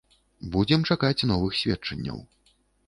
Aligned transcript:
Будзем 0.55 0.87
чакаць 0.91 1.25
новых 1.35 1.51
сведчанняў. 1.61 2.17